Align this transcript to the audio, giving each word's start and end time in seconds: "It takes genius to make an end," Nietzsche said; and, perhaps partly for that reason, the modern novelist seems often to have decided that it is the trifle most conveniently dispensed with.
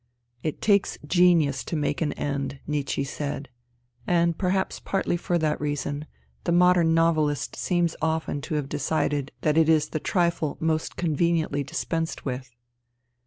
"It 0.43 0.63
takes 0.63 0.97
genius 1.05 1.63
to 1.63 1.75
make 1.75 2.01
an 2.01 2.11
end," 2.13 2.59
Nietzsche 2.65 3.03
said; 3.03 3.49
and, 4.07 4.35
perhaps 4.35 4.79
partly 4.79 5.15
for 5.15 5.37
that 5.37 5.61
reason, 5.61 6.07
the 6.43 6.51
modern 6.51 6.95
novelist 6.95 7.55
seems 7.55 7.95
often 8.01 8.41
to 8.41 8.55
have 8.55 8.67
decided 8.67 9.31
that 9.41 9.59
it 9.59 9.69
is 9.69 9.89
the 9.89 9.99
trifle 9.99 10.57
most 10.59 10.95
conveniently 10.95 11.63
dispensed 11.63 12.25
with. 12.25 12.49